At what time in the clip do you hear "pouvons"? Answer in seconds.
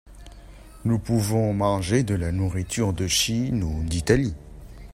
0.97-1.53